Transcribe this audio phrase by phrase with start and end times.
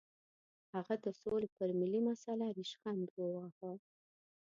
[0.73, 3.71] هغه د سولې پر ملي مسله ریشخند وواهه.